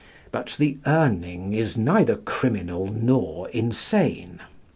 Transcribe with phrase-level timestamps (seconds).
[0.31, 4.39] But the Urning is neither criminal nor insane.